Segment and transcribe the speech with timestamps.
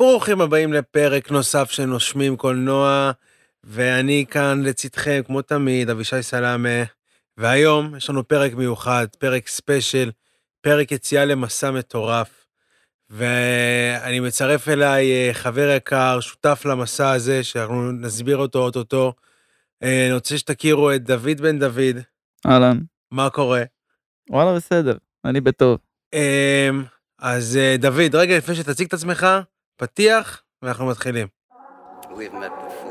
[0.00, 3.10] ברוכים הבאים לפרק נוסף של נושמים קולנוע,
[3.64, 6.82] ואני כאן לצדכם, כמו תמיד, אבישי סלאמה,
[7.36, 10.10] והיום יש לנו פרק מיוחד, פרק ספיישל,
[10.60, 12.46] פרק יציאה למסע מטורף,
[13.10, 19.12] ואני מצרף אליי אה, חבר יקר, שותף למסע הזה, שאנחנו נסביר אותו אוטוטו.
[19.82, 21.96] אה, אני רוצה שתכירו את דוד בן דוד,
[22.46, 22.78] אהלן.
[23.10, 23.62] מה קורה?
[24.30, 25.78] וואלה בסדר, אני בטוב.
[26.12, 26.84] אמ,
[27.18, 29.26] אז אה, דוד, רגע לפני שתציג את עצמך,
[29.80, 31.28] פתיח, ואנחנו מתחילים.
[32.02, 32.89] We've met before,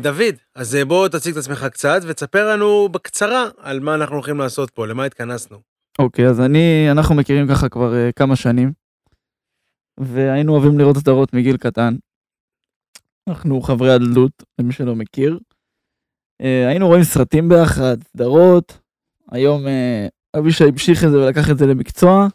[0.00, 4.38] דוד, אז אה, בוא תציג את עצמך קצת, ותספר לנו בקצרה על מה אנחנו הולכים
[4.38, 5.60] לעשות פה, למה התכנסנו.
[5.98, 8.72] אוקיי, אז אני, אנחנו מכירים ככה כבר uh, כמה שנים,
[10.00, 11.96] והיינו אוהבים לראות סדרות מגיל קטן.
[13.28, 15.38] אנחנו חברי ילדות, למי שלא מכיר.
[16.42, 18.78] Uh, היינו רואים סרטים ביחד, סדרות.
[19.30, 22.28] היום uh, אבישי המשיך את זה ולקח את זה למקצוע.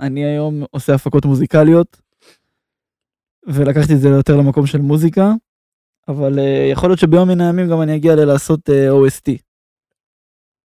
[0.00, 2.00] אני היום עושה הפקות מוזיקליות,
[3.46, 5.32] ולקחתי את זה יותר למקום של מוזיקה.
[6.08, 9.32] אבל uh, יכול להיות שביום מן הימים גם אני אגיע ללעשות uh, OST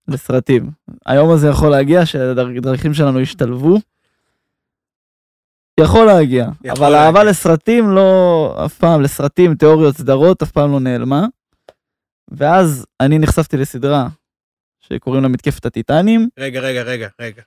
[0.08, 0.70] לסרטים.
[1.06, 3.78] היום הזה יכול להגיע שהדרכים שלנו ישתלבו.
[5.80, 7.24] יכול להגיע, יכול אבל להגיע.
[7.24, 11.26] לסרטים לא, אף פעם, לסרטים, תיאוריות, סדרות, אף פעם לא נעלמה.
[12.30, 14.08] ואז אני נחשפתי לסדרה
[14.80, 16.28] שקוראים לה מתקפת הטיטנים.
[16.38, 17.42] רגע, רגע, רגע, רגע.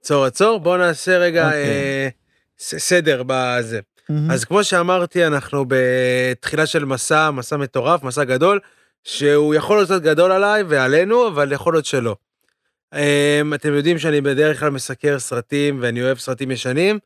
[0.00, 1.64] עצור, עצור, בוא נעשה רגע אוקיי.
[1.64, 2.08] אה,
[2.58, 3.80] סדר בזה.
[4.30, 8.60] אז כמו שאמרתי, אנחנו בתחילה של מסע, מסע מטורף, מסע גדול,
[9.04, 12.16] שהוא יכול להיות קצת גדול עליי ועלינו, אבל יכול להיות שלא.
[12.94, 16.98] אמ, אתם יודעים שאני בדרך כלל מסקר סרטים ואני אוהב סרטים ישנים,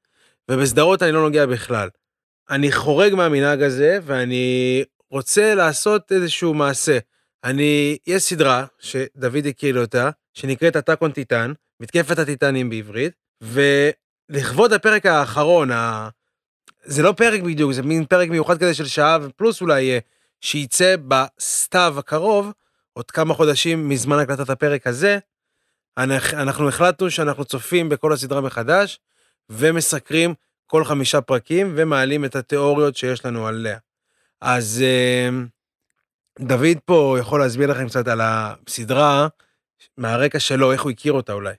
[0.51, 1.89] ובסדרות אני לא נוגע בכלל.
[2.51, 6.99] אני חורג מהמנהג הזה, ואני רוצה לעשות איזשהו מעשה.
[7.45, 15.07] אני, יש סדרה, שדוד הכיר לי אותה, שנקראת on Titan, מתקפת הטיטנים בעברית, ולכבוד הפרק
[15.07, 15.71] האחרון.
[16.85, 19.99] זה לא פרק בדיוק, זה מין פרק מיוחד כזה של שעה ופלוס אולי, אה,
[20.41, 22.53] שייצא בסתיו הקרוב,
[22.93, 25.19] עוד כמה חודשים מזמן הקלטת הפרק הזה,
[25.99, 29.01] אנחנו, החלטנו שאנחנו צופים בכל הסדרה מחדש,
[29.51, 30.35] ומסקרים
[30.67, 33.79] כל חמישה פרקים, ומעלים את התיאוריות שיש לנו עליה.
[34.41, 35.29] אז אה,
[36.41, 39.29] דוד פה יכול להסביר לכם קצת על הסדרה,
[39.97, 41.55] מהרקע שלו, איך הוא הכיר אותה אולי.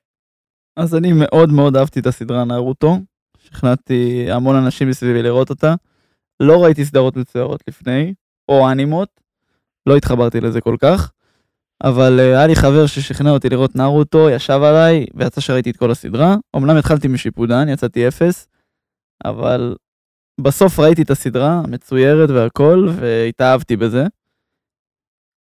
[0.78, 2.98] אז אני מאוד מאוד אהבתי את הסדרה נארוטו.
[3.54, 5.76] שכנעתי המון אנשים מסביבי לראות אותה.
[6.40, 8.14] לא ראיתי סדרות מצוירות לפני,
[8.50, 9.10] או אנימות.
[9.86, 11.12] לא התחברתי לזה כל כך.
[11.84, 15.92] אבל אה, היה לי חבר ששכנע אותי לראות נארוטו, ישב עליי, ויצא שראיתי את כל
[15.92, 16.36] הסדרה.
[16.56, 18.48] אמנם התחלתי משיפודן, יצאתי אפס,
[19.26, 19.76] אבל
[20.42, 24.06] בסוף ראיתי את הסדרה המצוירת והכל, והתאהבתי בזה.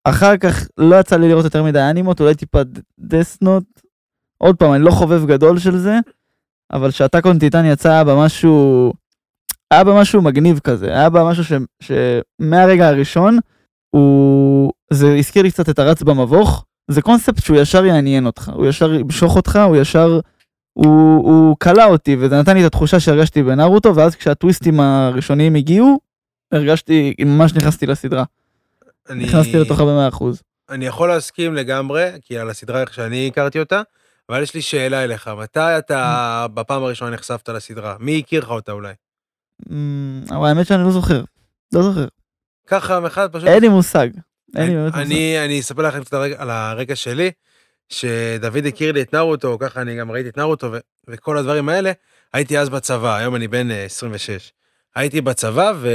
[0.04, 2.60] אחר כך לא יצא לי לראות יותר מדי אנימות, אולי טיפה
[3.00, 3.82] דסנוט.
[4.38, 6.00] עוד פעם, אני לא חובב גדול של זה,
[6.74, 8.94] אבל כשאטאק און טיטן יצא היה בה משהו,
[9.72, 11.52] היה בה משהו מגניב כזה, היה בה משהו ש,
[11.82, 13.40] שמהרגע הראשון,
[13.90, 18.66] הוא, זה הזכיר לי קצת את הרץ במבוך, זה קונספט שהוא ישר יעניין אותך, הוא
[18.66, 20.20] ישר ימשוך אותך, הוא ישר,
[20.74, 26.00] הוא, הוא קלע אותי, וזה נתן לי את התחושה שהרגשתי בנארוטו, ואז כשהטוויסטים הראשוניים הגיעו,
[26.52, 28.24] הרגשתי, ממש נכנסתי לסדרה,
[29.10, 29.24] אני...
[29.24, 30.42] נכנסתי לתוכה במאה אחוז.
[30.70, 33.82] אני יכול להסכים לגמרי, כי על הסדרה איך שאני הכרתי אותה,
[34.30, 37.96] אבל יש לי שאלה אליך, מתי אתה בפעם הראשונה נחשפת לסדרה?
[38.00, 38.94] מי הכיר לך אותה אולי?
[40.30, 41.24] אבל האמת שאני לא זוכר,
[41.74, 42.08] לא זוכר,
[42.68, 43.48] ככה אחד פשוט...
[43.48, 44.10] אין לי מושג,
[44.56, 45.06] אין לי באמת מושג.
[45.38, 47.32] אני, אספר לכם קצת על הרקע שלי,
[47.90, 50.78] שדוד הכיר לי את נארוטו, ככה אני גם ראיתי את נארוטו ו-
[51.08, 51.92] וכל הדברים האלה,
[52.34, 54.52] הייתי אז בצבא, היום אני בן אה, 26.
[54.96, 55.90] הייתי בצבא ו...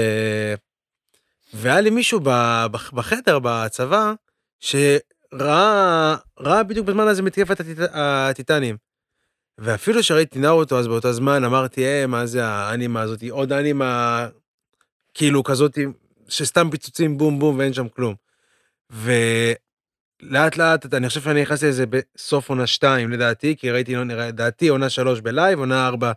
[1.55, 2.21] והיה לי מישהו
[2.93, 4.12] בחדר בצבא,
[4.61, 4.97] שראה
[5.34, 7.79] ראה בדיוק בזמן הזה מתקפת הטיט...
[7.93, 8.76] הטיטנים.
[9.58, 14.29] ואפילו שראיתי נארוטו אז באותו זמן אמרתי, אה, מה זה האנימה הזאתי, עוד אנימה
[15.14, 15.87] כאילו כזאתי,
[16.29, 18.14] שסתם פיצוצים בום בום ואין שם כלום.
[18.90, 24.90] ולאט לאט, אני חושב שאני נכנסתי לזה בסוף עונה 2 לדעתי, כי ראיתי, לדעתי עונה
[24.90, 26.12] 3 בלייב, עונה 4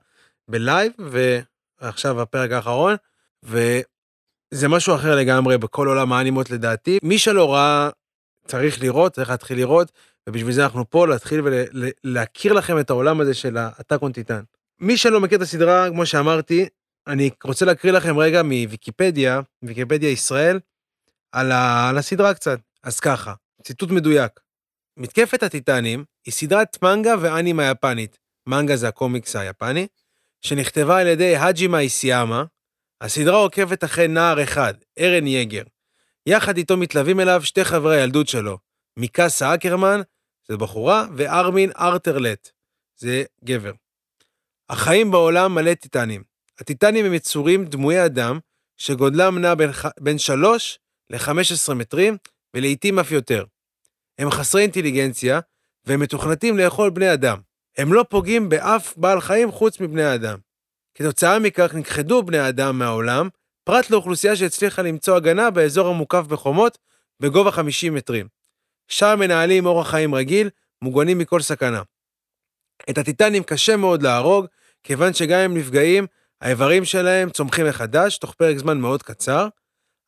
[0.47, 2.95] בלייב, ועכשיו הפרק האחרון,
[3.43, 6.97] וזה משהו אחר לגמרי בכל עולם האנימות לדעתי.
[7.03, 7.89] מי שלא ראה,
[8.47, 9.91] צריך לראות, צריך להתחיל לראות,
[10.29, 11.41] ובשביל זה אנחנו פה, להתחיל
[12.03, 14.43] ולהכיר לכם את העולם הזה של ה-Attack on Titan.
[14.79, 16.65] מי שלא מכיר את הסדרה, כמו שאמרתי,
[17.07, 20.59] אני רוצה להקריא לכם רגע מוויקיפדיה, ויקיפדיה ישראל,
[21.31, 22.59] על, ה, על הסדרה קצת.
[22.83, 23.33] אז ככה,
[23.63, 24.31] ציטוט מדויק.
[24.97, 28.17] מתקפת הטיטנים היא סדרת מנגה ואנימה יפנית,
[28.47, 29.87] מנגה זה הקומיקס היפני,
[30.41, 32.43] שנכתבה על ידי האג'ימה איסיאמה.
[33.01, 35.63] הסדרה עוקבת אחרי נער אחד, ארן יגר.
[36.25, 38.57] יחד איתו מתלווים אליו שתי חברי הילדות שלו,
[38.97, 40.01] מיקאסה אקרמן,
[40.47, 42.49] זה בחורה, וארמין ארטרלט,
[42.97, 43.71] זה גבר.
[44.69, 46.23] החיים בעולם מלא טיטנים.
[46.59, 48.39] הטיטנים הם יצורים דמויי אדם,
[48.77, 49.69] שגודלם נע בין,
[49.99, 50.79] בין 3
[51.09, 52.17] ל-15 מטרים,
[52.53, 53.45] ולעיתים אף יותר.
[54.19, 55.39] הם חסרי אינטליגנציה,
[55.85, 57.39] והם מתוכנתים לאכול בני אדם.
[57.77, 60.39] הם לא פוגעים באף בעל חיים חוץ מבני האדם.
[60.97, 63.29] כתוצאה מכך נכחדו בני האדם מהעולם,
[63.65, 66.77] פרט לאוכלוסייה שהצליחה למצוא הגנה באזור המוקף בחומות
[67.19, 68.27] בגובה 50 מטרים.
[68.87, 70.49] שם מנהלים אורח חיים רגיל,
[70.81, 71.81] מוגנים מכל סכנה.
[72.89, 74.45] את הטיטנים קשה מאוד להרוג,
[74.83, 76.07] כיוון שגם אם נפגעים,
[76.41, 79.47] האיברים שלהם צומחים מחדש תוך פרק זמן מאוד קצר,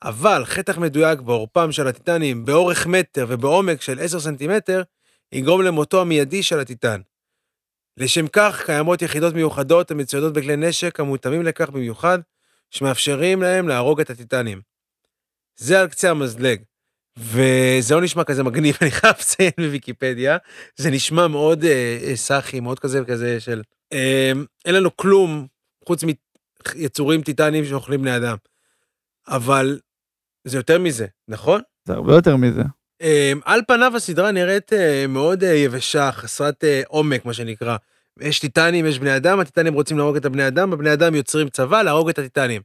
[0.04, 4.84] אבל חתך מדויק בעורפם של הטיטנים באורך מטר ובעומק של 10 סנטימטר,
[5.32, 7.02] יגרום למותו המיידי של הטיטן.
[7.98, 12.20] לשם כך קיימות יחידות מיוחדות המצוידות בכלי נשק המותאמים לכך במיוחד,
[12.72, 14.62] שמאפשרים להם להרוג את הטיטנים.
[15.56, 16.62] זה על קצה המזלג.
[17.18, 20.38] וזה לא נשמע כזה מגניב, אני חייב לציין בוויקיפדיה,
[20.76, 23.62] זה נשמע מאוד אה, אה, סאחי, מאוד כזה וכזה של...
[23.94, 24.32] אה,
[24.66, 25.48] אין לנו כלום
[25.88, 28.38] חוץ מיצורים טיטניים שאוכלים בני אדם.
[29.28, 29.80] אבל
[30.44, 31.62] זה יותר מזה, נכון?
[31.86, 32.62] זה הרבה יותר מזה.
[33.02, 37.78] אה, על פניו הסדרה נראית אה, מאוד אה, יבשה, חסרת אה, עומק, מה שנקרא.
[38.22, 41.82] יש טיטנים, יש בני אדם, הטיטנים רוצים להרוג את הבני אדם, הבני אדם יוצרים צבא
[41.82, 42.62] להרוג את הטיטנים.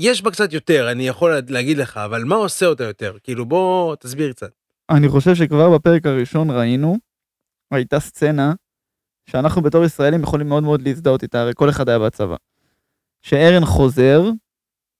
[0.00, 3.16] יש בה קצת יותר, אני יכול להגיד לך, אבל מה עושה אותה יותר?
[3.22, 4.50] כאילו, בוא תסביר קצת.
[4.90, 6.98] אני חושב שכבר בפרק הראשון ראינו,
[7.70, 8.52] הייתה סצנה
[9.30, 12.36] שאנחנו בתור ישראלים יכולים מאוד מאוד להזדהות איתה, הרי כל אחד היה בצבא.
[13.22, 14.22] שארן חוזר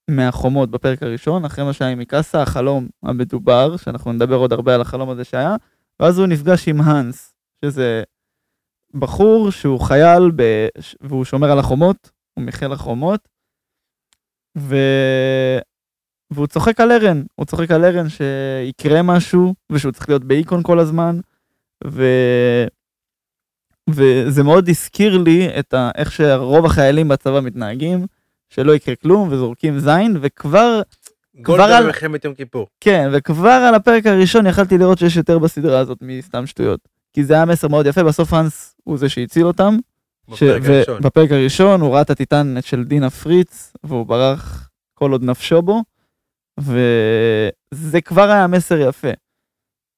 [0.09, 4.81] מהחומות בפרק הראשון, אחרי מה שהיה עם מיקאסה, החלום המדובר, שאנחנו נדבר עוד הרבה על
[4.81, 5.55] החלום הזה שהיה,
[5.99, 7.35] ואז הוא נפגש עם האנס,
[7.65, 8.03] שזה
[8.95, 10.67] בחור שהוא חייל ב...
[11.01, 13.27] והוא שומר על החומות, הוא מחיל החומות,
[14.57, 14.75] ו...
[16.31, 20.79] והוא צוחק על ארן, הוא צוחק על ארן שיקרה משהו, ושהוא צריך להיות באיקון כל
[20.79, 21.19] הזמן,
[21.87, 22.03] ו...
[23.89, 25.89] וזה מאוד הזכיר לי את ה...
[25.95, 28.05] איך שרוב החיילים בצבא מתנהגים,
[28.49, 30.81] שלא יקרה כלום, וזורקים זין, וכבר...
[31.43, 31.83] כבר על...
[31.83, 32.67] במלחמת יום כיפור.
[32.79, 36.94] כן, וכבר על הפרק הראשון יכלתי לראות שיש יותר בסדרה הזאת מסתם שטויות.
[37.15, 39.77] כי זה היה מסר מאוד יפה, בסוף האנס הוא זה שהציל אותם.
[40.27, 40.69] בפרק ש...
[40.69, 41.01] הראשון.
[41.01, 45.83] בפרק הראשון הוא ראה את הטיטן של דינה פריץ, והוא ברח כל עוד נפשו בו,
[46.59, 49.07] וזה כבר היה מסר יפה.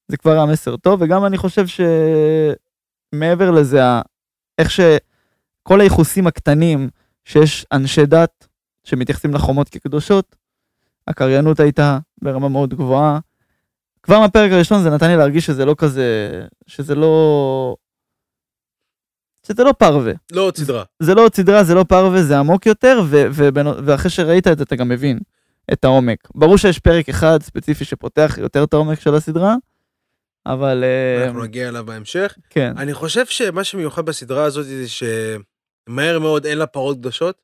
[0.08, 3.82] זה כבר היה מסר טוב, וגם אני חושב שמעבר לזה,
[4.58, 6.90] איך שכל הייחוסים הקטנים,
[7.24, 8.48] שיש אנשי דת
[8.84, 10.36] שמתייחסים לחומות כקדושות,
[11.08, 13.20] הקריינות הייתה ברמה מאוד גבוהה.
[14.08, 17.76] כבר מהפרק הראשון זה נתן לי להרגיש שזה לא כזה, שזה לא...
[19.48, 20.14] שזה לא פרווה.
[20.32, 20.84] לא עוד סדרה.
[21.00, 23.50] זה לא עוד סדרה, זה לא פרווה, זה עמוק יותר, ו- ו-
[23.86, 25.20] ואחרי שראית את זה אתה גם מבין
[25.74, 26.28] את העומק.
[26.36, 29.56] ברור שיש פרק אחד ספציפי שפותח יותר את העומק של הסדרה,
[30.46, 30.84] אבל...
[31.26, 32.36] אנחנו נגיע אליו בהמשך.
[32.50, 32.74] כן.
[32.78, 37.42] אני חושב שמה שמיוחד בסדרה הזאת זה שמהר מאוד אין לה פרות קדושות,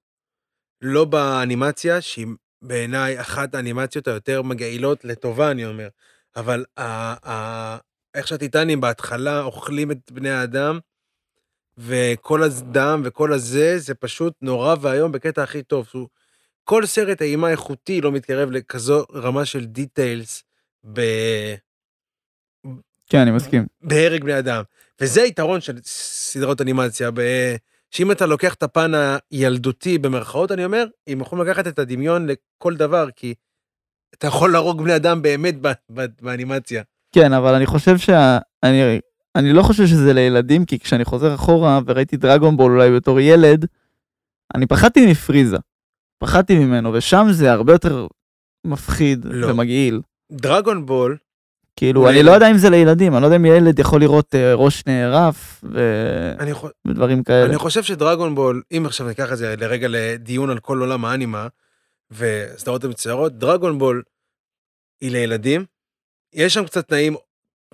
[0.82, 2.28] לא באנימציה, שהיא
[2.62, 5.88] בעיניי אחת האנימציות היותר מגעילות לטובה, אני אומר.
[6.36, 7.78] אבל ה- ה-
[8.14, 10.80] איך שהטיטנים בהתחלה אוכלים את בני האדם,
[11.78, 15.88] וכל הדם וכל הזה, זה פשוט נורא ואיום בקטע הכי טוב.
[16.64, 20.44] כל סרט אימה איכותי לא מתקרב לכזו רמה של דיטיילס
[20.94, 21.02] ב...
[23.10, 23.66] כן, אני מסכים.
[23.82, 24.64] בהרג בני אדם.
[25.02, 27.22] וזה היתרון של סדרות אנימציה, ב...
[27.92, 28.92] שאם אתה לוקח את הפן
[29.32, 33.34] הילדותי במרכאות, אני אומר, הם יכולים לקחת את הדמיון לכל דבר, כי
[34.14, 35.56] אתה יכול להרוג בני אדם באמת
[36.22, 36.84] באנימציה.
[37.12, 38.38] כן, אבל אני חושב שה...
[38.64, 39.00] אני,
[39.36, 43.66] אני לא חושב שזה לילדים, כי כשאני חוזר אחורה וראיתי דרגון בול אולי בתור ילד,
[44.56, 45.58] אני פחדתי מפריזה.
[46.20, 48.08] פחדתי ממנו, ושם זה הרבה יותר
[48.66, 49.52] מפחיד לא.
[49.52, 50.02] ומגעיל.
[50.32, 51.18] דרגון בול,
[51.76, 54.54] כאילו, אני לא יודע אם זה לילדים, אני לא יודע אם ילד יכול לראות אה,
[54.54, 55.80] ראש נערף ו...
[56.54, 56.68] חו...
[56.88, 57.46] ודברים כאלה.
[57.46, 61.48] אני חושב שדרגון בול, אם עכשיו ניקח את זה לרגע לדיון על כל עולם האנימה
[62.18, 64.04] וסדרות המצוירות, דרגון בול
[65.02, 65.66] היא לילדים.
[66.34, 67.16] יש שם קצת תנאים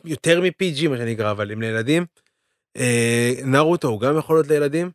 [0.05, 2.05] יותר מ-PG מה שנקרא, אבל עם לילדים.
[2.77, 4.91] אה, נרוטו הוא גם יכול להיות לילדים,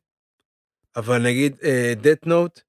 [0.97, 1.57] אבל נגיד
[2.01, 2.61] דט נוט,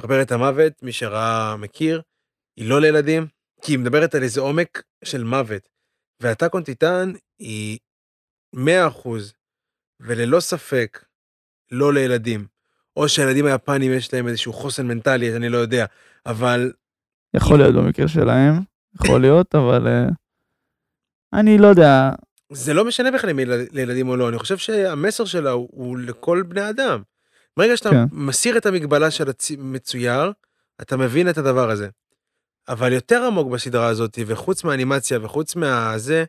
[0.00, 2.02] מחברת המוות, מי שראה מכיר,
[2.56, 3.26] היא לא לילדים,
[3.62, 5.68] כי היא מדברת על איזה עומק של מוות.
[6.20, 7.78] והטאקון טיטן היא
[8.56, 8.58] 100%
[10.00, 11.04] וללא ספק
[11.70, 12.46] לא לילדים.
[12.98, 15.86] או שהילדים היפנים יש להם איזשהו חוסן מנטלי, אני לא יודע,
[16.26, 16.72] אבל
[17.36, 18.54] יכול להיות במקרה שלהם,
[19.02, 20.04] יכול להיות, אבל אה,
[21.32, 22.10] אני לא יודע,
[22.52, 25.98] זה לא משנה בכלל אם ילד- לילדים או לא, אני חושב שהמסר שלה הוא, הוא
[25.98, 27.02] לכל בני אדם.
[27.56, 28.04] ברגע שאתה כן.
[28.12, 29.24] מסיר את המגבלה של
[29.58, 30.32] המצויר,
[30.80, 31.88] אתה מבין את הדבר הזה.
[32.68, 36.24] אבל יותר עמוק בסדרה הזאת, וחוץ מהאנימציה וחוץ מהזה,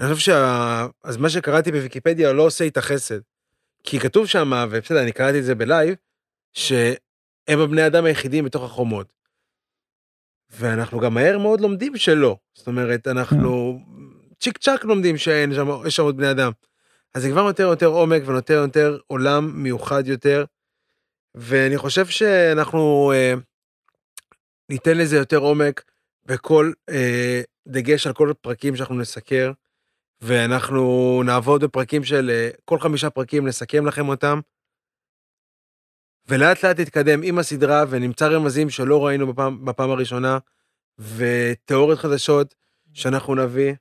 [0.00, 0.86] אני חושב שה...
[1.04, 3.18] אז מה שקראתי בוויקיפדיה לא עושה איתה חסד.
[3.84, 5.94] כי כתוב שם, ובסדר, אני קראתי את זה בלייב,
[6.52, 9.12] שהם הבני אדם היחידים בתוך החומות.
[10.50, 12.36] ואנחנו גם מהר מאוד לומדים שלא.
[12.54, 13.80] זאת אומרת, אנחנו
[14.40, 16.52] צ'יק צ'אק לומדים שאין שם, יש שם עוד בני אדם.
[17.14, 20.44] אז זה כבר נותן יותר עומק ונותן יותר עולם מיוחד יותר.
[21.34, 23.34] ואני חושב שאנחנו אה,
[24.68, 25.84] ניתן לזה יותר עומק
[26.24, 29.52] בכל אה, דגש על כל הפרקים שאנחנו נסקר.
[30.22, 34.40] ואנחנו נעבוד בפרקים של אה, כל חמישה פרקים, נסכם לכם אותם.
[36.28, 40.38] ולאט לאט נתקדם עם הסדרה ונמצא רמזים שלא ראינו בפעם, בפעם הראשונה,
[40.98, 42.54] ותיאוריות חדשות
[42.92, 43.74] שאנחנו נביא.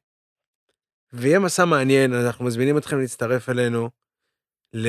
[1.13, 3.89] ויהיה מסע מעניין, אנחנו מזמינים אתכם להצטרף אלינו
[4.73, 4.87] ל...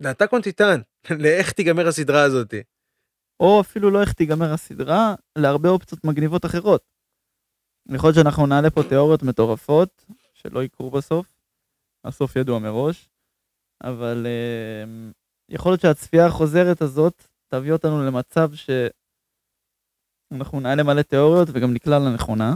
[0.00, 0.80] לאטאק און טיטן,
[1.22, 2.54] לאיך תיגמר הסדרה הזאת.
[3.40, 6.95] או אפילו לא איך תיגמר הסדרה, להרבה אופציות מגניבות אחרות.
[7.94, 11.26] יכול להיות שאנחנו נעלה פה תיאוריות מטורפות, שלא יקרו בסוף,
[12.04, 13.08] הסוף ידוע מראש,
[13.82, 14.84] אבל אה,
[15.48, 18.50] יכול להיות שהצפייה החוזרת הזאת תביא אותנו למצב
[20.32, 22.54] שאנחנו נעלה מלא תיאוריות וגם נקלע לנכונה.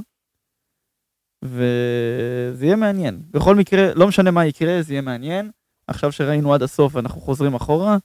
[1.44, 3.22] וזה יהיה מעניין.
[3.30, 5.50] בכל מקרה, לא משנה מה יקרה, זה יהיה מעניין.
[5.86, 7.96] עכשיו שראינו עד הסוף ואנחנו חוזרים אחורה,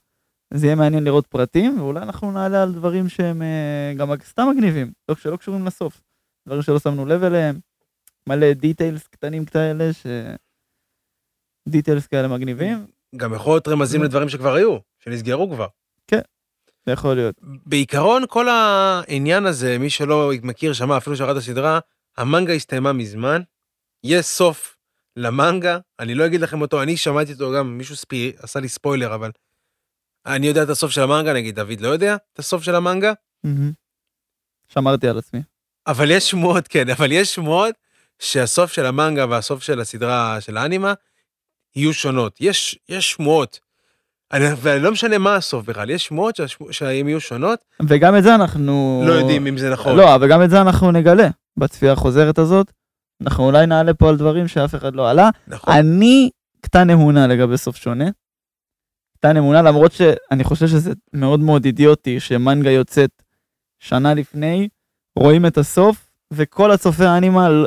[0.54, 4.92] זה יהיה מעניין לראות פרטים, ואולי אנחנו נעלה על דברים שהם אה, גם סתם מגניבים,
[5.10, 6.02] לא, שלא קשורים לסוף.
[6.48, 7.60] דברים שלא שמנו לב אליהם,
[8.30, 10.06] מלא דיטיילס קטנים כאלה, ש...
[11.70, 15.68] דיטיילס כאלה מגניבים, גם יכול להיות רמזים לדברים שכבר היו, שנסגרו כבר.
[16.86, 17.36] זה יכול להיות.
[17.42, 21.80] בעיקרון, כל העניין הזה, מי שלא מכיר, שמע, אפילו שראה את הסדרה,
[22.18, 23.42] המנגה הסתיימה מזמן,
[24.04, 24.78] יש סוף
[25.16, 29.16] למנגה, אני לא אגיד לכם אותו, אני שמעתי אותו גם, מישהו ספי, עשה לי ספוילר,
[29.16, 29.32] אבל
[30.26, 33.72] אני יודע את הסוף של המנגה, נגיד דוד לא יודע את הסוף של המנגה, מהמם.
[34.68, 35.42] שמרתי על עצמי.
[35.88, 37.76] אבל יש שמועות, כן, אבל יש שמועות
[38.20, 40.94] שהסוף של המנגה והסוף של הסדרה של האנימה
[41.76, 42.38] יהיו שונות.
[42.42, 43.60] יש, יש שמועות.
[44.34, 46.40] אני, ולא משנה מה הסוף בכלל, יש שמועות
[46.72, 49.04] שהן יהיו שונות, וגם את זה אנחנו...
[49.08, 49.98] לא יודעים אם זה נכון.
[49.98, 51.28] לא, אבל גם את זה אנחנו נגלה
[51.58, 52.72] בצפייה החוזרת הזאת.
[53.22, 55.30] אנחנו אולי נעלה פה על דברים שאף אחד לא עלה.
[55.48, 55.74] נכון.
[55.74, 56.30] אני
[56.62, 58.06] קטן אמונה לגבי סוף שונה.
[59.18, 63.10] קטן אמונה, למרות שאני חושב שזה מאוד מאוד אידיוטי שמנגה יוצאת
[63.80, 64.68] שנה לפני,
[65.16, 67.66] רואים את הסוף, וכל הצופי האנימה ל-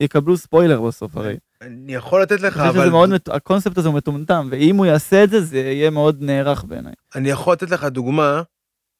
[0.00, 1.36] יקבלו ספוילר בסוף הרי.
[1.60, 4.86] אני יכול לתת לך, אני חושב אבל שזה מאוד, הקונספט הזה הוא מטומטם, ואם הוא
[4.86, 6.92] יעשה את זה, זה יהיה מאוד נערך בעיניי.
[7.14, 8.42] אני יכול לתת לך דוגמה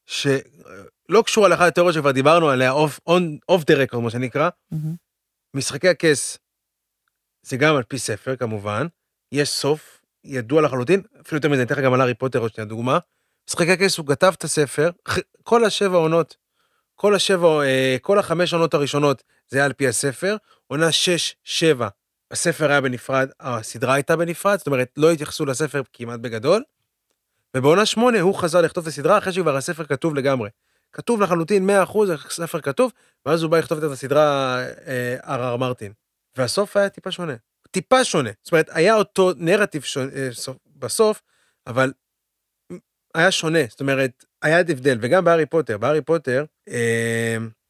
[0.06, 3.00] שלא קשורה לאחת התיאוריות שכבר דיברנו עליה, off,
[3.66, 4.48] the record, מה שנקרא,
[5.54, 6.38] משחקי הכס,
[7.42, 8.86] זה גם על פי ספר כמובן,
[9.32, 12.54] יש סוף, ידוע לחלוטין, אפילו יותר מזה, אני אתן לך גם על הארי פוטר עוד
[12.54, 12.98] שנייה דוגמה.
[13.48, 14.90] משחקי הכס, הוא כתב את הספר,
[15.42, 16.36] כל השבע עונות,
[16.96, 20.36] כל השבע, אה, כל החמש עונות הראשונות, זה היה על פי הספר,
[20.66, 21.88] עונה שש, שבע,
[22.30, 26.62] הספר היה בנפרד, הסדרה הייתה בנפרד, זאת אומרת, לא התייחסו לספר כמעט בגדול,
[27.56, 30.50] ובעונה שמונה הוא חזר לכתוב את הסדרה אחרי שכבר הספר כתוב לגמרי.
[30.92, 32.92] כתוב לחלוטין 100%, הספר כתוב,
[33.26, 34.58] ואז הוא בא לכתוב את הסדרה
[35.24, 35.92] אר.אר מרטין.
[36.36, 37.34] והסוף היה טיפה שונה.
[37.70, 38.30] טיפה שונה.
[38.42, 41.22] זאת אומרת, היה אותו נרטיב שונה, אה, סוף- בסוף,
[41.66, 41.92] אבל
[43.14, 43.58] היה שונה.
[43.68, 44.98] זאת אומרת, היה הבדל.
[45.00, 46.44] וגם בהארי פוטר, בהארי פוטר, אה,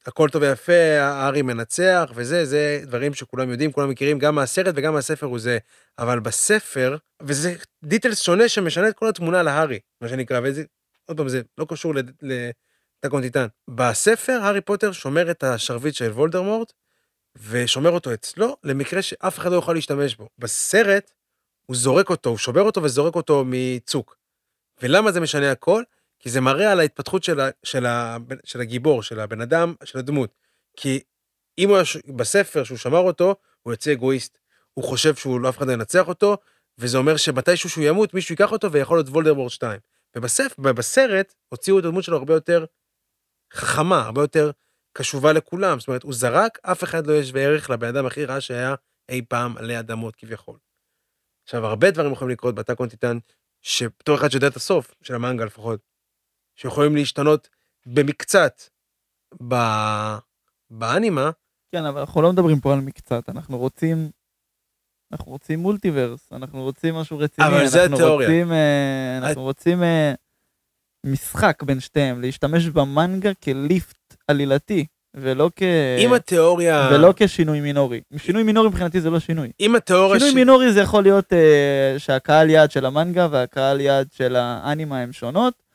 [0.06, 4.94] הכל טוב ויפה, הארי מנצח וזה, זה דברים שכולם יודעים, כולם מכירים, גם מהסרט וגם
[4.94, 5.58] מהספר הוא זה.
[5.98, 10.62] אבל בספר, וזה דיטלס שונה שמשנה את כל התמונה להארי, מה שנקרא, וזה,
[11.06, 13.46] עוד פעם, זה לא קשור לטקון טיטן.
[13.70, 16.72] בספר, הארי פוטר שומר את השרביט של וולדרמורט,
[17.48, 20.28] ושומר אותו אצלו, למקרה שאף אחד לא יוכל להשתמש בו.
[20.38, 21.12] בסרט,
[21.66, 24.16] הוא זורק אותו, הוא שובר אותו וזורק אותו מצוק.
[24.82, 25.82] ולמה זה משנה הכל?
[26.18, 29.98] כי זה מראה על ההתפתחות של, ה, של, ה, של הגיבור, של הבן אדם, של
[29.98, 30.34] הדמות.
[30.76, 31.00] כי
[31.58, 34.38] אם הוא, יש- בספר שהוא שמר אותו, הוא יוצא אגואיסט.
[34.74, 36.36] הוא חושב שהוא לא אף אחד לא ינצח אותו,
[36.78, 39.80] וזה אומר שמתישהו שהוא ימות, מישהו ייקח אותו ויכול להיות וולדרמורט 2.
[40.16, 42.64] ובסף, בסרט, הוציאו את הדמות שלו הרבה יותר
[43.54, 44.50] חכמה, הרבה יותר
[44.92, 45.80] קשובה לכולם.
[45.80, 48.74] זאת אומרת, הוא זרק, אף אחד לא יש שווה ערך לבן אדם הכי רע שהיה
[49.08, 50.58] אי פעם עלי אדמות כביכול.
[51.44, 53.18] עכשיו, הרבה דברים יכולים לקרות באתק און טיטן,
[53.62, 55.80] שבתור אחד שיודע את הסוף, של המנגה לפחות,
[56.56, 57.48] שיכולים להשתנות
[57.86, 58.62] במקצת
[59.48, 59.54] ב...
[60.70, 61.30] באנימה,
[61.72, 64.10] כן, אבל אנחנו לא מדברים פה על מקצת, אנחנו רוצים...
[65.12, 68.28] אנחנו רוצים מולטיברס, אנחנו רוצים משהו רציני, אבל זה אנחנו התיאוריה.
[68.28, 70.14] רוצים, אה, אנחנו את- רוצים אה,
[71.06, 75.62] משחק בין שתיהם, להשתמש במנגה כליפט עלילתי, ולא כ...
[75.98, 76.88] אם התיאוריה...
[76.92, 78.00] ולא כשינוי מינורי.
[78.16, 79.50] שינוי מינורי מבחינתי זה לא שינוי.
[79.60, 80.18] אם התיאוריה...
[80.18, 84.98] שינוי ש- מינורי זה יכול להיות אה, שהקהל יעד של המנגה והקהל יעד של האנימה
[85.00, 85.65] הם שונות.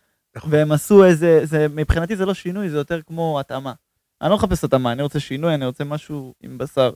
[0.45, 3.73] והם עשו איזה, זה, מבחינתי זה לא שינוי, זה יותר כמו התאמה.
[4.21, 6.91] אני לא מחפש התאמה, אני רוצה שינוי, אני רוצה משהו עם בשר,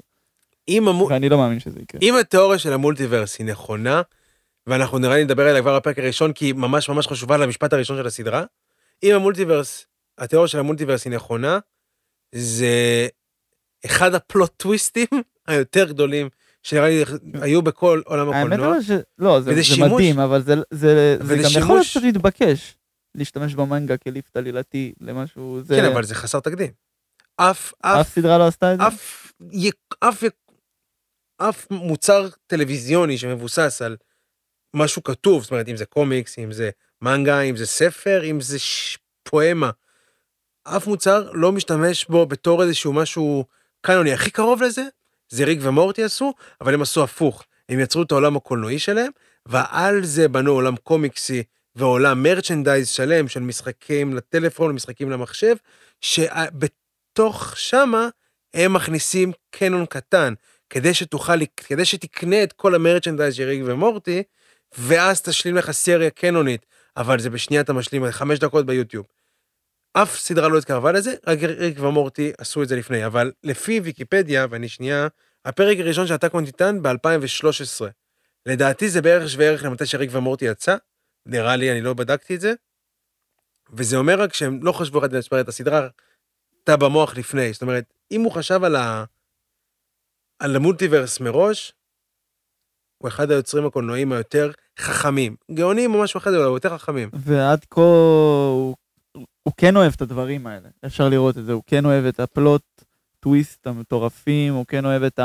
[0.68, 2.02] אם המו- ואני לא מאמין שזה יקרה.
[2.04, 4.02] אם התיאוריה של המולטיברס היא נכונה,
[4.68, 7.98] ואנחנו נראה לי נדבר עליה כבר בפרק הראשון, כי היא ממש ממש חשובה למשפט הראשון
[7.98, 8.44] של הסדרה,
[9.04, 9.86] אם המולטיברס,
[10.18, 11.60] התיאוריה של המולטיברס היא נכונה,
[12.36, 13.08] זה
[13.86, 15.08] אחד הפלוט טוויסטים
[15.48, 16.30] היותר גדולים
[16.64, 17.04] שנראה לי
[17.42, 18.68] היו בכל עולם האמת הקולנוע.
[18.74, 18.92] אבל ש...
[19.20, 22.78] לא, זה, זה שימוש- מדהים, אבל זה, זה, זה גם יכול להיות שימוש- קצת להתבקש,
[23.16, 25.76] להשתמש במנגה כליפט עלילתי למשהו, זה...
[25.76, 26.72] כן, אבל זה חסר תקדים.
[27.38, 28.88] אף, אף אף, סדרה לא עשתה את זה?
[28.88, 29.32] אף,
[30.00, 30.24] אף,
[31.38, 33.98] אף מוצר טלוויזיוני שמבוסס על
[34.76, 36.70] משהו כתוב, זאת אומרת, אם זה קומיקס, אם זה
[37.02, 38.98] מנגה, אם זה ספר, אם זה ש...
[39.30, 39.70] פואמה.
[40.64, 43.46] אף מוצר לא משתמש בו בתור איזשהו משהו
[43.82, 44.14] קאנוני.
[44.14, 44.84] הכי קרוב לזה,
[45.30, 47.44] זה ריק ומורטי עשו, אבל הם עשו הפוך.
[47.70, 49.12] הם יצרו את העולם הקולנועי שלהם,
[49.46, 51.44] ועל זה בנו עולם קומיקסי
[51.76, 55.56] ועולם מרצ'נדייז שלם של משחקים לטלפון, משחקים למחשב,
[56.02, 58.10] שבתוך שמה
[58.54, 60.34] הם מכניסים קנון קטן,
[60.70, 64.24] כדי שתוכל, כדי שתקנה את כל המרצ'נדייז של ריק ומורטי,
[64.78, 66.66] ואז תשלים לך סריה קנונית,
[66.98, 69.06] אבל זה בשנייה אתה משלים, חמש דקות ביוטיוב.
[69.94, 74.48] אף סדרה לא התקרבה לזה, רק ריק ומורטי עשו את זה לפני, אבל לפי ויקיפדיה,
[74.50, 75.08] ואני שנייה,
[75.46, 77.86] הפרק הראשון של הטאק און טיטן ב-2013.
[78.46, 80.76] לדעתי זה בערך שווה ערך למתי שריק ומורטי יצא,
[81.26, 82.54] נראה לי, אני לא בדקתי את זה.
[83.70, 85.88] וזה אומר רק שהם לא חשבו אחד להספר את הסדרה,
[86.58, 87.54] הייתה במוח לפני.
[87.54, 89.04] זאת אומרת, אם הוא חשב על, ה...
[90.40, 91.74] על המולטיברס מראש,
[92.98, 95.36] הוא אחד היוצרים הקולנועיים היותר חכמים.
[95.52, 97.10] גאונים או משהו אחר, אבל הוא יותר חכמים.
[97.14, 98.76] ועד כה הוא,
[99.44, 102.84] הוא כן אוהב את הדברים האלה, אפשר לראות את זה, הוא כן אוהב את הפלוט
[103.20, 105.20] טוויסט המטורפים, הוא כן אוהב את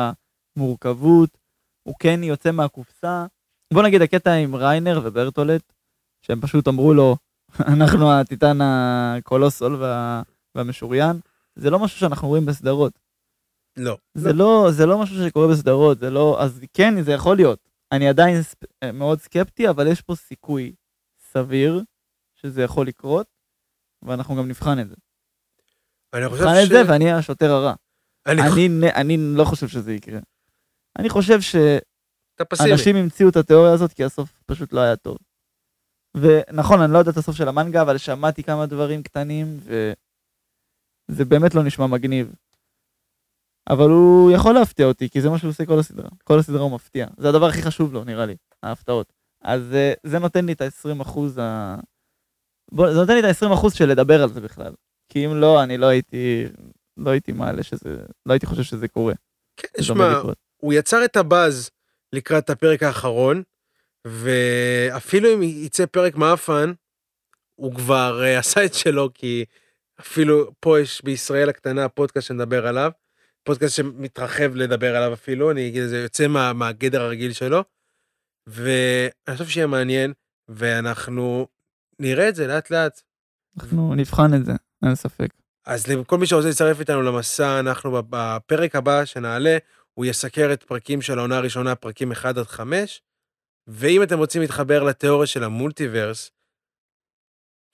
[0.56, 1.38] המורכבות,
[1.82, 3.26] הוא כן יוצא מהקופסה.
[3.72, 5.72] בוא נגיד הקטע עם ריינר וברטולט,
[6.30, 7.16] שהם פשוט אמרו לו,
[7.74, 10.22] אנחנו הטיטן הקולוסול וה,
[10.54, 11.20] והמשוריין,
[11.56, 12.98] זה לא משהו שאנחנו רואים בסדרות.
[13.76, 13.98] לא.
[14.14, 17.58] זה לא, זה לא משהו שקורה בסדרות, זה לא, אז כן, זה יכול להיות.
[17.92, 18.58] אני עדיין ספ...
[18.92, 20.72] מאוד סקפטי, אבל יש פה סיכוי
[21.32, 21.82] סביר
[22.34, 23.26] שזה יכול לקרות,
[24.02, 24.94] ואנחנו גם נבחן את זה.
[26.14, 27.74] אני חושב נבחן את זה ואני השוטר הרע.
[28.26, 28.42] אני...
[28.42, 30.20] אני, אני לא חושב שזה יקרה.
[30.98, 31.40] אני חושב.
[31.40, 35.16] שאנשים המציאו את התיאוריה הזאת כי הסוף פשוט לא היה טוב.
[36.14, 39.60] ונכון, אני לא יודע את הסוף של המנגה, אבל שמעתי כמה דברים קטנים,
[41.08, 42.32] וזה באמת לא נשמע מגניב.
[43.70, 46.08] אבל הוא יכול להפתיע אותי, כי זה מה שהוא עושה כל הסדרה.
[46.24, 47.06] כל הסדרה הוא מפתיע.
[47.18, 49.12] זה הדבר הכי חשוב לו, נראה לי, ההפתעות.
[49.42, 51.76] אז אה, זה נותן לי את ה-20 אחוז ה...
[52.72, 54.72] בוא, זה נותן לי את ה-20 אחוז של לדבר על זה בכלל.
[55.08, 56.46] כי אם לא, אני לא הייתי,
[56.96, 57.96] לא הייתי מעלה שזה,
[58.26, 59.14] לא הייתי חושב שזה קורה.
[59.56, 60.22] כן, שמע.
[60.56, 61.70] הוא יצר את הבאז
[62.12, 63.42] לקראת הפרק האחרון,
[64.06, 66.72] ואפילו אם יצא פרק מאפן,
[67.54, 69.44] הוא כבר אה, עשה את שלו, כי
[70.00, 72.90] אפילו פה יש בישראל הקטנה פודקאסט שנדבר עליו,
[73.42, 77.64] פודקאסט שמתרחב לדבר עליו אפילו, אני אגיד, זה יוצא מה, מהגדר הרגיל שלו,
[78.46, 80.12] ואני חושב שיהיה מעניין,
[80.48, 81.46] ואנחנו
[81.98, 83.00] נראה את זה לאט לאט.
[83.60, 84.52] אנחנו נבחן את זה,
[84.84, 85.28] אין ספק.
[85.66, 89.58] אז לכל מי שרוצה להצטרף איתנו למסע, אנחנו בפרק הבא שנעלה,
[89.94, 93.02] הוא יסקר את פרקים של העונה הראשונה, פרקים 1 עד 5,
[93.66, 96.30] ואם אתם רוצים להתחבר לתיאוריה של המולטיברס,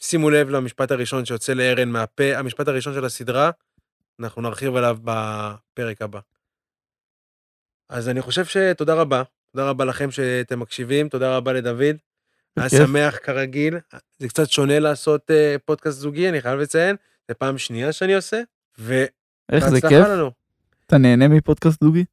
[0.02, 3.50] שימו לב למשפט הראשון שיוצא לארן מהפה, המשפט הראשון של הסדרה,
[4.20, 6.20] אנחנו נרחיב עליו בפרק הבא.
[7.88, 9.22] אז אני חושב שתודה רבה,
[9.52, 11.96] תודה רבה לכם שאתם מקשיבים, תודה רבה לדוד.
[12.56, 12.68] היה.
[12.68, 13.78] שמח כרגיל,
[14.18, 16.96] זה קצת שונה לעשות uh, פודקאסט זוגי, אני חייב לציין,
[17.28, 18.44] זה פעם שנייה שאני עושה, איך
[18.78, 19.06] זה
[19.48, 20.06] ובהצלחה כיף?
[20.06, 20.30] לנו.
[20.86, 22.04] אתה נהנה מפודקאסט דוגי?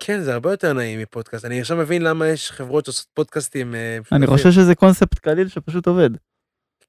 [0.00, 1.44] כן, זה הרבה יותר נעים מפודקאסט.
[1.44, 4.26] אני עכשיו מבין למה יש חברות שעושות פודקאסטים אה, אני.
[4.26, 6.10] חושב שזה קונספט קליל שפשוט עובד.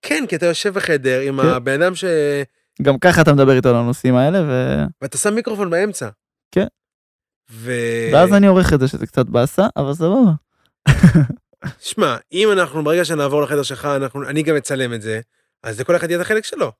[0.01, 1.47] כן, כי אתה יושב בחדר עם כן.
[1.47, 2.03] הבן אדם ש...
[2.81, 4.83] גם ככה אתה מדבר איתו על הנושאים האלה, ו...
[5.01, 6.09] ואתה שם מיקרופון באמצע.
[6.51, 6.67] כן.
[7.51, 7.71] ו...
[8.13, 10.31] ואז אני עורך את זה שזה קצת באסה, אבל סבבה.
[11.89, 15.19] שמע, אם אנחנו, ברגע שנעבור לחדר שלך, אנחנו, אני גם אצלם את זה,
[15.63, 16.71] אז לכל אחד יהיה את החלק שלו.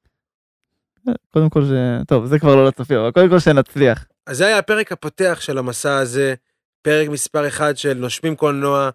[1.34, 1.70] קודם כל ש...
[2.08, 4.06] טוב, זה כבר לא לצופים, אבל קודם כל שנצליח.
[4.30, 6.36] אז זה היה הפרק הפותח של המסע הזה,
[6.82, 8.90] פרק מספר אחד של נושמים קולנוע,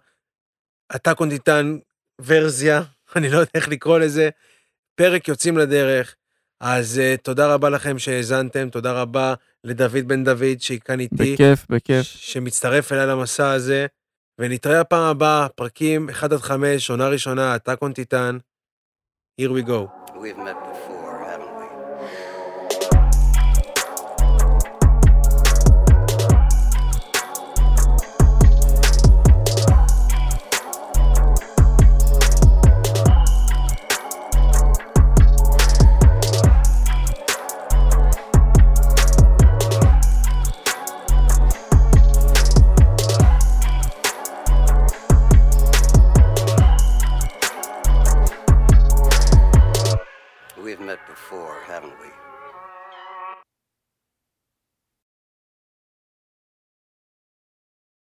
[0.95, 1.77] אתה קונדיטן
[2.25, 2.81] ורזיה,
[3.15, 4.29] אני לא יודע איך לקרוא לזה,
[4.95, 6.15] פרק יוצאים לדרך.
[6.59, 11.65] אז uh, תודה רבה לכם שהאזנתם, תודה רבה לדוד בן דוד, שהיא כאן איתי, בכיף,
[11.69, 12.05] בכיף.
[12.05, 13.85] שמצטרף אליי למסע הזה,
[14.39, 18.37] ונתראה הפעם הבאה, פרקים 1 עד 5, עונה ראשונה, הטאק און טיטן.
[19.41, 19.91] Here we go.
[20.21, 21.04] We've met before,